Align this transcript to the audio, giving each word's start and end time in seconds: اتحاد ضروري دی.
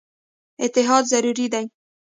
اتحاد 0.63 1.03
ضروري 1.11 1.47
دی. 1.53 1.65